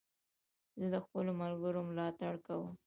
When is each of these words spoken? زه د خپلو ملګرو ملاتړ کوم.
زه 0.79 0.85
د 0.93 0.95
خپلو 1.05 1.31
ملګرو 1.41 1.81
ملاتړ 1.89 2.33
کوم. 2.45 2.71